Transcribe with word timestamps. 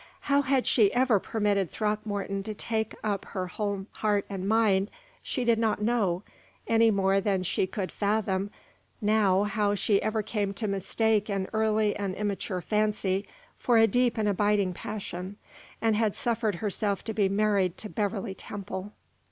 How 0.21 0.41
she 0.63 0.89
had 0.89 0.91
ever 0.99 1.19
permitted 1.19 1.69
Throckmorton 1.69 2.41
to 2.41 2.55
take 2.55 2.95
up 3.03 3.23
her 3.25 3.45
whole 3.45 3.85
heart 3.91 4.25
and 4.31 4.47
mind 4.49 4.89
she 5.21 5.45
did 5.45 5.59
not 5.59 5.79
know 5.79 6.23
any 6.67 6.89
more 6.89 7.21
than 7.21 7.43
she 7.43 7.67
could 7.67 7.91
fathom 7.91 8.49
now 8.99 9.43
how 9.43 9.75
she 9.75 10.01
ever 10.01 10.23
came 10.23 10.55
to 10.55 10.67
mistake 10.67 11.29
an 11.29 11.47
early 11.53 11.95
and 11.95 12.15
immature 12.15 12.61
fancy 12.61 13.27
for 13.59 13.77
a 13.77 13.85
deep 13.85 14.17
and 14.17 14.27
abiding 14.27 14.73
passion, 14.73 15.37
and 15.83 15.95
had 15.95 16.15
suffered 16.15 16.55
herself 16.55 17.03
to 17.03 17.13
be 17.13 17.29
married 17.29 17.77
to 17.77 17.87
Beverley 17.87 18.33
Temple. 18.33 18.93